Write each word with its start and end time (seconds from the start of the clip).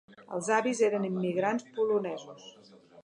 Els 0.37 0.47
avis 0.55 0.81
eren 0.87 1.05
immigrants 1.09 1.67
polonesos. 1.77 2.49